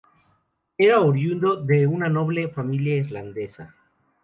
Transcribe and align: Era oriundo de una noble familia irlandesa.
Era 0.79 0.99
oriundo 1.01 1.57
de 1.57 1.85
una 1.85 2.09
noble 2.09 2.47
familia 2.49 2.95
irlandesa. 2.97 3.75